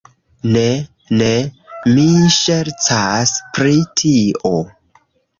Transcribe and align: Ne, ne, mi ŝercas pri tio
Ne, 0.53 0.61
ne, 1.17 1.25
mi 1.97 2.05
ŝercas 2.37 3.33
pri 3.59 3.75
tio 4.01 4.53